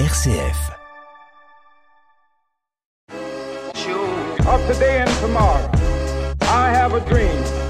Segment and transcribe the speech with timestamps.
[0.00, 0.72] RCF.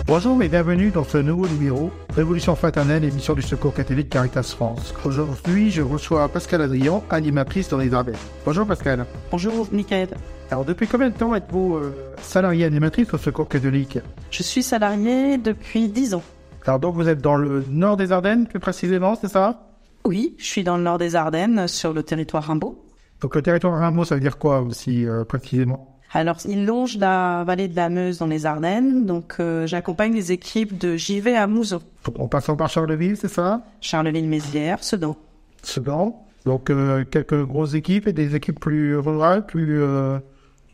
[0.06, 4.94] Bonjour et bienvenue dans ce nouveau numéro Révolution fraternelle, émission du Secours catholique Caritas France.
[5.04, 8.14] Aujourd'hui, je reçois Pascal Adrian, animatrice dans les Ardennes.
[8.46, 9.04] Bonjour Pascal.
[9.30, 10.08] Bonjour, Michael.
[10.50, 13.98] Alors, depuis combien de temps êtes-vous euh, salarié animatrice au Secours catholique?
[14.30, 16.22] Je suis salarié depuis 10 ans.
[16.64, 19.63] Alors, donc, vous êtes dans le nord des Ardennes, plus précisément, c'est ça?
[20.06, 22.84] Oui, je suis dans le nord des Ardennes, sur le territoire Rimbaud.
[23.20, 25.98] Donc, le territoire Rameau, ça veut dire quoi aussi, euh, précisément?
[26.12, 30.30] Alors, il longe la vallée de la Meuse dans les Ardennes, donc euh, j'accompagne les
[30.30, 33.62] équipes de JV à Mouzeau, Donc, En passant par Charleville, c'est ça?
[33.80, 35.16] Charleville-Mézières, Sedan.
[35.62, 36.22] Sedan.
[36.44, 40.18] Donc, euh, quelques grosses équipes et des équipes plus rurales, plus, euh,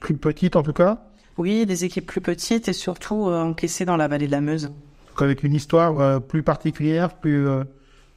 [0.01, 0.99] plus petites en tout cas?
[1.39, 4.65] Oui, des équipes plus petites et surtout euh, encaissées dans la vallée de la Meuse.
[4.65, 7.63] Donc, avec une histoire euh, plus particulière, plus euh,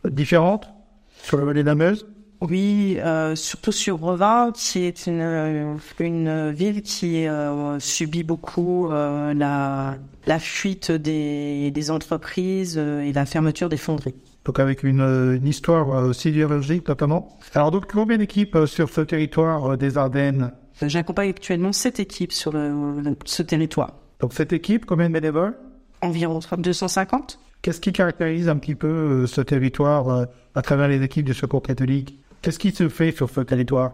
[0.09, 0.67] différente?
[1.23, 2.05] Sur la vallée de la Meuse.
[2.41, 8.91] Oui, euh, surtout sur Revin, qui est une, euh, une ville qui euh, subit beaucoup
[8.91, 9.95] euh, la,
[10.27, 14.15] la fuite des, des entreprises euh, et la fermeture des fonderies.
[14.43, 17.29] Donc avec une, euh, une histoire euh, sidérurgique notamment.
[17.55, 23.15] Alors donc combien d'équipes sur ce territoire des Ardennes J'accompagne actuellement sept équipes sur le-
[23.23, 23.93] ce territoire.
[24.19, 25.55] Donc cette équipe, combien de bénévoles?
[26.01, 31.01] Environ 250 Qu'est-ce qui caractérise un petit peu euh, ce territoire euh, à travers les
[31.01, 32.19] équipes du Secours catholique?
[32.41, 33.93] Qu'est-ce qui se fait sur ce territoire?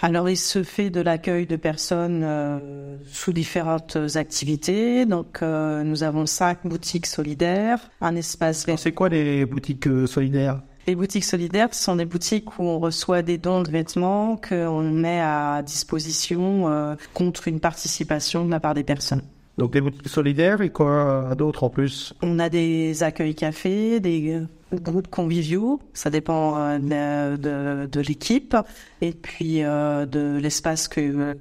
[0.00, 5.04] Alors, il se fait de l'accueil de personnes euh, sous différentes activités.
[5.04, 8.64] Donc, euh, nous avons cinq boutiques solidaires, un espace.
[8.78, 10.62] C'est quoi les boutiques euh, solidaires?
[10.86, 14.82] Les boutiques solidaires ce sont des boutiques où on reçoit des dons de vêtements qu'on
[14.90, 19.22] met à disposition contre une participation de la part des personnes.
[19.60, 22.14] Donc des boutiques solidaires et quoi euh, d'autre en plus?
[22.22, 28.56] On a des accueils cafés, des euh, groupes conviviaux, ça dépend euh, de, l'équipe
[29.02, 31.36] et puis de l'espace que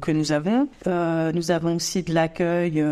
[0.00, 0.68] que nous avons.
[0.86, 2.84] Nous avons aussi de l'accueil,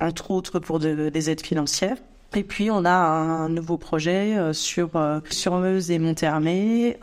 [0.00, 1.96] entre autres pour de- des aides financières.
[2.36, 6.98] Et puis on a un nouveau projet sur Meuse et Montermé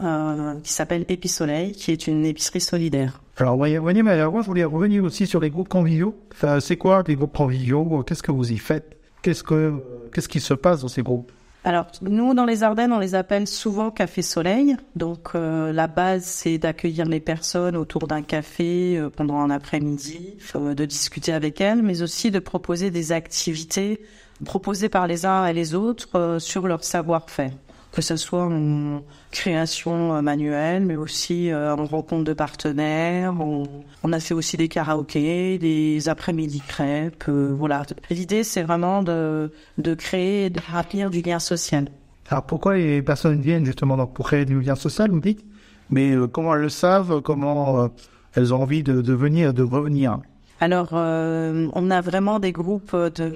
[0.64, 3.20] qui s'appelle Épisoleil, qui est une épicerie solidaire.
[3.42, 6.16] Alors voyez, voyez, mais moi je voulais revenir aussi sur les groupes conviviaux.
[6.32, 8.04] Enfin, c'est quoi les groupes conviviaux?
[8.06, 9.00] Qu'est-ce que vous y faites?
[9.24, 9.74] Qu'est-ce que
[10.14, 11.32] qu'est-ce qui se passe dans ces groupes?
[11.64, 14.78] Alors, nous, dans les Ardennes, on les appelle souvent Café Soleil.
[14.96, 20.38] Donc, euh, la base, c'est d'accueillir les personnes autour d'un café euh, pendant un après-midi,
[20.56, 24.02] euh, de discuter avec elles, mais aussi de proposer des activités
[24.46, 27.52] proposées par les uns et les autres sur leur savoir-faire.
[27.94, 33.36] Que ce soit en création euh, manuelle, mais aussi euh, en rencontre de partenaires.
[33.38, 33.64] On,
[34.04, 37.26] on a fait aussi des karaokés, des après-midi crêpes.
[37.28, 37.84] euh, voilà.
[38.10, 41.90] L'idée, c'est vraiment de, de créer et de remplir du lien social.
[42.30, 45.44] Alors pourquoi les personnes viennent justement donc pour créer du lien social, vous dites?
[45.90, 47.20] Mais euh, comment elles le savent?
[47.22, 47.88] Comment euh,
[48.36, 50.20] elles ont envie de, de venir, de revenir?
[50.62, 53.34] Alors, on a vraiment des groupes de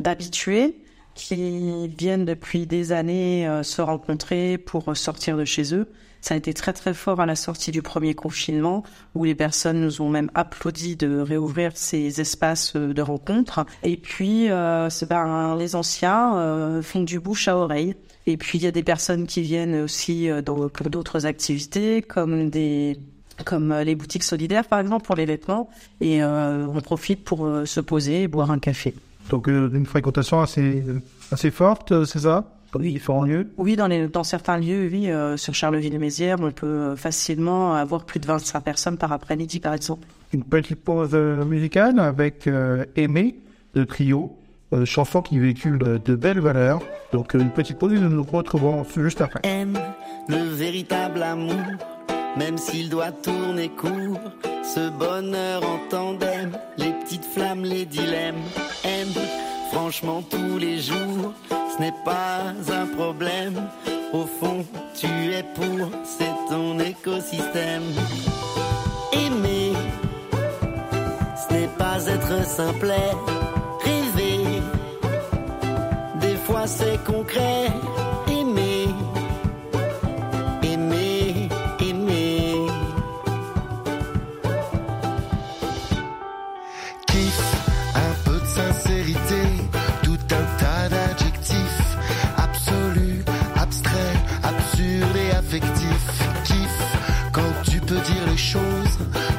[0.00, 0.74] d'habitués
[1.16, 5.88] qui viennent depuis des années euh, se rencontrer pour sortir de chez eux.
[6.26, 8.82] Ça a été très très fort à la sortie du premier confinement
[9.14, 13.64] où les personnes nous ont même applaudi de réouvrir ces espaces euh, de rencontre.
[13.84, 17.94] Et puis, euh, ben, les anciens euh, font du bouche à oreille.
[18.26, 22.50] Et puis, il y a des personnes qui viennent aussi dans, pour d'autres activités comme
[22.50, 22.98] des
[23.44, 25.68] comme les boutiques solidaires par exemple pour les vêtements
[26.00, 28.94] et on profite pour se poser et boire un café.
[29.30, 30.84] Donc euh, une fréquentation assez
[31.32, 32.44] assez forte, euh, c'est ça?
[32.78, 33.50] Lieux?
[33.56, 38.04] Oui, dans, les, dans certains lieux, oui, euh, sur Charleville-Mézières, on peut euh, facilement avoir
[38.04, 40.06] plus de 25 personnes par après-midi, par exemple.
[40.32, 43.38] Une petite pause musicale avec euh, Aimé,
[43.74, 44.36] le trio,
[44.72, 46.80] euh, chanson qui véhicule de, de belles valeurs.
[47.12, 49.40] Donc une petite pause et nous nous retrouvons juste après.
[49.44, 49.78] aime
[50.28, 51.54] le véritable amour,
[52.36, 54.20] même s'il doit tourner court.
[54.64, 58.42] Ce bonheur en tandem, les petites flammes, les dilemmes,
[58.82, 59.14] aime
[59.70, 61.32] franchement tous les jours.
[61.48, 63.68] Ce n'est pas un problème,
[64.12, 64.64] au fond
[64.98, 67.84] tu es pour, c'est ton écosystème.
[69.12, 69.72] Aimer,
[71.48, 73.12] ce n'est pas être simplet,
[73.84, 74.60] rêver,
[76.20, 77.70] des fois c'est concret.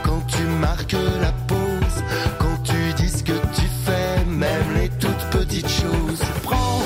[0.03, 1.97] quand tu marques la pause,
[2.39, 6.21] quand tu dis ce que tu fais, même les toutes petites choses.
[6.43, 6.81] Prends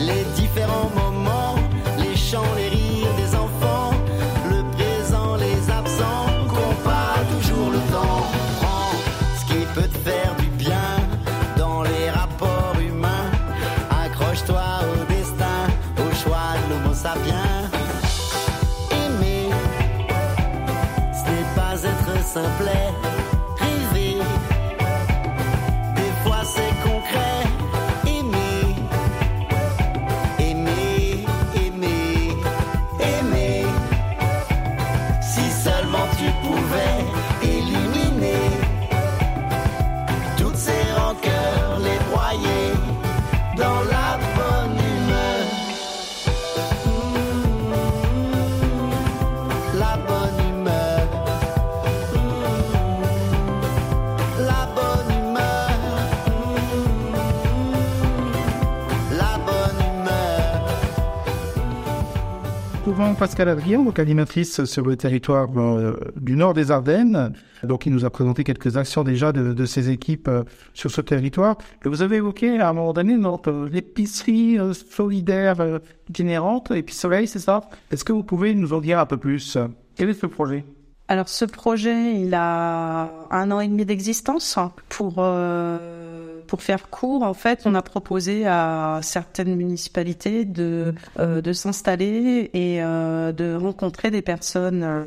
[0.00, 1.56] les différents moments,
[1.98, 3.92] les chants, les rires des enfants,
[4.50, 8.22] le présent, les absents, qu'on pas toujours le temps.
[8.60, 8.92] Prends
[9.38, 10.90] ce qui peut te faire du bien
[11.56, 13.30] dans les rapports humains.
[14.04, 15.60] Accroche-toi au destin,
[15.98, 17.45] au choix de l'homo sapiens.
[22.36, 23.05] Simplet.
[23.05, 23.05] Rêver,
[62.86, 67.32] Souvent Pascal Adrien, donc animatrice sur le territoire euh, du nord des Ardennes.
[67.64, 71.58] Donc il nous a présenté quelques actions déjà de, ses équipes euh, sur ce territoire.
[71.84, 77.40] Et vous avez évoqué à un moment donné euh, l'épicerie euh, solidaire itinérante, Épice-Soleil, c'est
[77.40, 77.62] ça?
[77.90, 79.58] Est-ce que vous pouvez nous en dire un peu plus?
[79.96, 80.64] Quel est ce projet?
[81.08, 84.60] Alors ce projet, il a un an et demi d'existence.
[84.88, 85.14] Pour
[86.46, 92.50] pour faire court, en fait, on a proposé à certaines municipalités de euh, de s'installer
[92.54, 94.82] et euh, de rencontrer des personnes.
[94.82, 95.04] euh,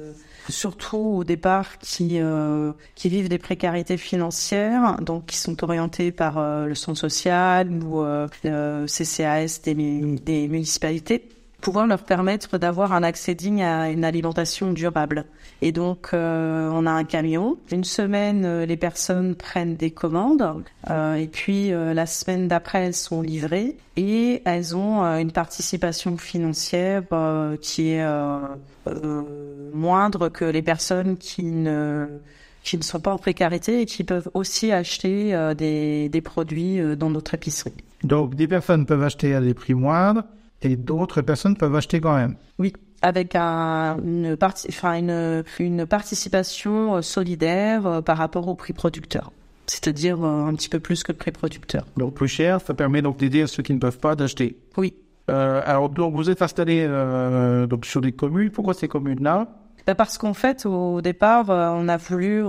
[0.50, 6.66] Surtout au départ qui euh, qui vivent des précarités financières, donc qui sont orientés par
[6.66, 8.28] le centre social ou euh,
[8.88, 11.30] CCAS des, des municipalités
[11.62, 15.26] pouvoir leur permettre d'avoir un accès digne à une alimentation durable.
[15.62, 17.58] Et donc, euh, on a un camion.
[17.72, 20.56] Une semaine, euh, les personnes prennent des commandes,
[20.90, 25.32] euh, et puis euh, la semaine d'après, elles sont livrées et elles ont euh, une
[25.32, 28.06] participation financière euh, qui est
[29.74, 32.08] moindre que les personnes qui ne
[32.64, 37.10] qui ne sont pas en précarité et qui peuvent aussi acheter des, des produits dans
[37.10, 37.74] notre épicerie.
[38.04, 40.24] Donc des personnes peuvent acheter à des prix moindres
[40.62, 42.36] et d'autres personnes peuvent acheter quand même.
[42.58, 44.38] Oui, avec un, une,
[44.70, 49.32] enfin une, une participation euh, solidaire euh, par rapport au prix producteur.
[49.68, 51.86] C'est-à-dire euh, un petit peu plus que le prix producteur.
[51.96, 54.58] Donc plus cher, ça permet donc d'aider ceux qui ne peuvent pas d'acheter.
[54.78, 54.96] Oui.
[55.30, 58.50] Euh, alors donc vous êtes installé euh, donc sur des communes.
[58.50, 59.48] Pourquoi ces communes-là?
[59.86, 62.44] Bah, Parce qu'en fait, au départ, on a voulu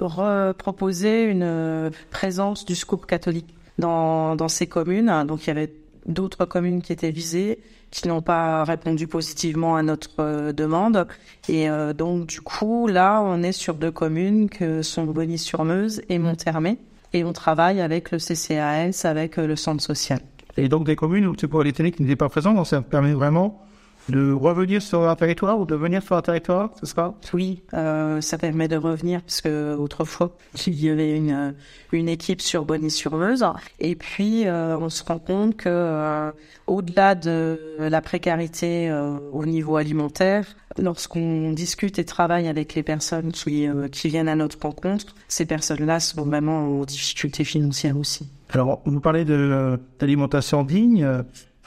[0.00, 5.24] reproposer une présence du scoop catholique dans, dans ces communes.
[5.26, 5.72] Donc, il y avait
[6.06, 7.60] d'autres communes qui étaient visées,
[7.90, 11.06] qui n'ont pas répondu positivement à notre euh, demande.
[11.48, 16.18] Et euh, donc, du coup, là, on est sur deux communes que sont Bonny-sur-Meuse et
[16.18, 16.78] Monthermé.
[17.12, 20.20] Et on travaille avec le CCAS, avec euh, le centre social.
[20.56, 23.12] Et donc des communes où c'est pour les qui n'étaient pas présents, donc ça permet
[23.12, 23.62] vraiment
[24.08, 28.20] de revenir sur un territoire ou de venir sur un territoire, c'est ça Oui, euh,
[28.20, 31.52] ça permet de revenir parce que autrefois il y avait une euh,
[31.92, 33.44] une équipe sur Bonny-sur-Meuse
[33.78, 36.32] et puis euh, on se rend compte que euh,
[36.66, 38.90] au-delà de la précarité
[39.32, 40.46] au niveau alimentaire,
[40.78, 46.00] lorsqu'on discute et travaille avec les personnes qui qui viennent à notre rencontre, ces personnes-là
[46.00, 48.28] sont vraiment en difficulté financière aussi.
[48.50, 51.06] Alors vous parlez d'alimentation digne.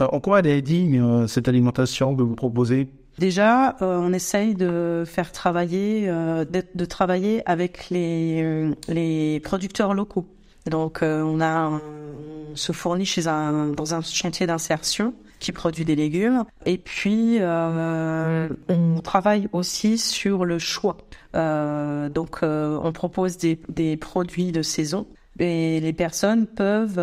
[0.01, 2.89] Euh, en quoi elle est digne euh, cette alimentation que vous proposez?
[3.17, 9.93] Déjà, euh, on essaye de faire travailler, euh, de, travailler avec les, euh, les producteurs
[9.93, 10.27] locaux.
[10.69, 15.95] Donc, on a, on se fournit chez un dans un chantier d'insertion qui produit des
[15.95, 16.43] légumes.
[16.65, 20.97] Et puis, on travaille aussi sur le choix.
[21.35, 25.05] Donc, on propose des, des produits de saison.
[25.37, 26.99] Et les personnes peuvent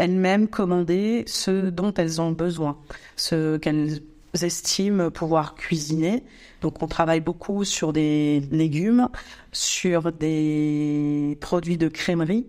[0.00, 2.78] elles-mêmes commander ce dont elles ont besoin,
[3.16, 4.00] ce qu'elles
[4.42, 6.24] estiment pouvoir cuisiner.
[6.62, 9.08] Donc on travaille beaucoup sur des légumes,
[9.52, 12.46] sur des produits de crèmerie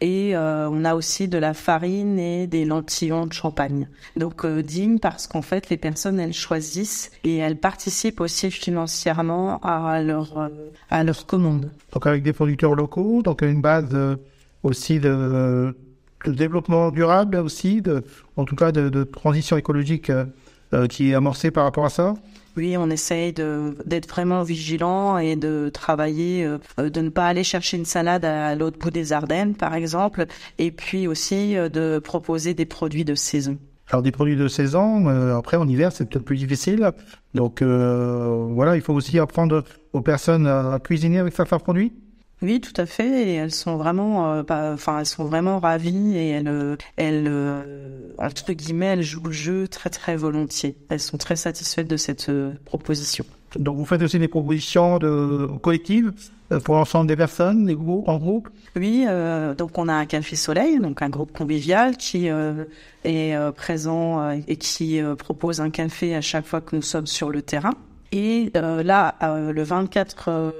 [0.00, 3.88] et euh, on a aussi de la farine et des lentillons de champagne.
[4.16, 9.58] Donc euh, digne parce qu'en fait les personnes elles choisissent et elles participent aussi financièrement
[9.60, 10.48] à leur euh,
[10.88, 11.70] à leur commande.
[11.92, 14.16] Donc avec des producteurs locaux, donc une base euh,
[14.62, 15.74] aussi de,
[16.24, 18.02] de développement durable aussi, de,
[18.36, 20.24] en tout cas de, de transition écologique euh,
[20.74, 22.14] euh, qui est amorcée par rapport à ça?
[22.56, 27.44] Oui, on essaye d'être vraiment vigilant et de travailler, euh, euh, de ne pas aller
[27.44, 30.26] chercher une salade à l'autre bout des Ardennes, par exemple,
[30.58, 33.58] et puis aussi euh, de proposer des produits de saison.
[33.90, 36.90] Alors des produits de saison, euh, après en hiver c'est peut-être plus difficile.
[37.34, 41.92] Donc euh, voilà, il faut aussi apprendre aux personnes à cuisiner avec certains produits.
[42.40, 43.28] Oui, tout à fait.
[43.28, 44.42] Et elles sont vraiment, euh,
[44.74, 49.68] enfin, elles sont vraiment ravies et elles, elles, euh, entre guillemets, elles jouent le jeu
[49.68, 50.76] très très volontiers.
[50.88, 53.24] Elles sont très satisfaites de cette euh, proposition.
[53.56, 56.12] Donc vous faites aussi des propositions de collectives
[56.52, 58.48] euh, pour l'ensemble des personnes, des groupes, en groupe?
[58.76, 62.64] Oui, euh, donc on a un café soleil, donc un groupe convivial qui euh,
[63.04, 67.30] est euh, présent et qui propose un café à chaque fois que nous sommes sur
[67.30, 67.74] le terrain.
[68.12, 70.50] Et euh, là, euh, le 24 euh,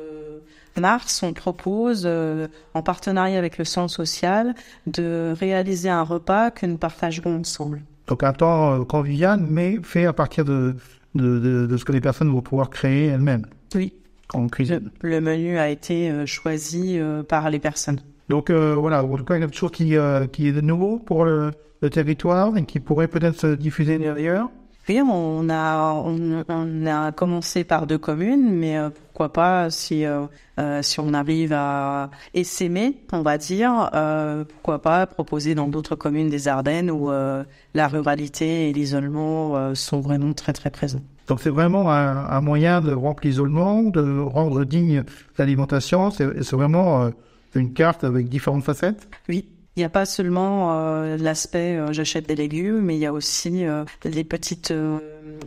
[0.80, 4.54] mars, on propose, euh, en partenariat avec le Centre social,
[4.86, 7.82] de réaliser un repas que nous partagerons ensemble.
[8.06, 10.76] Donc un temps euh, convivial, mais fait à partir de,
[11.14, 13.92] de, de, de ce que les personnes vont pouvoir créer elles-mêmes Oui,
[14.32, 14.90] en cuisine.
[15.02, 18.00] le, le menu a été euh, choisi euh, par les personnes.
[18.28, 19.94] Donc voilà, en tout cas quelque chose qui,
[20.32, 24.50] qui est de nouveau pour le, le territoire et qui pourrait peut-être se diffuser ailleurs.
[24.90, 30.26] On a, on, on a commencé par deux communes, mais euh, pourquoi pas si, euh,
[30.58, 35.94] euh, si on arrive à essaimer, on va dire, euh, pourquoi pas proposer dans d'autres
[35.94, 41.02] communes des Ardennes où euh, la ruralité et l'isolement sont vraiment très très présents.
[41.26, 45.04] Donc c'est vraiment un, un moyen de rompre l'isolement, de rendre digne
[45.36, 46.10] l'alimentation.
[46.10, 47.10] C'est vraiment
[47.54, 49.08] une carte avec différentes facettes?
[49.28, 49.48] Oui.
[49.78, 53.12] Il n'y a pas seulement euh, l'aspect euh, j'achète des légumes, mais il y a
[53.12, 54.98] aussi euh, les petites, euh,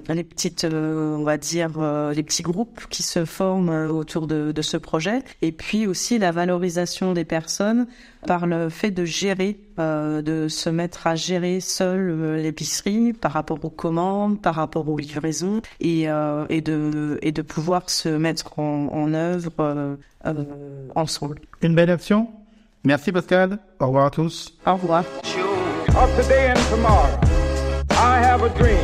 [0.08, 1.72] les petites, euh, on va dire,
[2.16, 6.32] les petits groupes qui se forment autour de, de ce projet, et puis aussi la
[6.32, 7.88] valorisation des personnes
[8.26, 13.70] par le fait de gérer, de se mettre à gérer seul l'épicerie par rapport aux
[13.70, 19.14] commandes, par rapport aux livraisons, et, et de et de pouvoir se mettre en, en
[19.14, 19.98] œuvre
[20.96, 21.42] ensemble.
[21.62, 22.30] Une belle action.
[22.84, 23.60] Merci Pascal.
[23.80, 24.54] Au revoir à tous.
[24.66, 25.04] Au revoir.
[25.96, 27.20] Of today and tomorrow,
[27.92, 28.78] I have a dream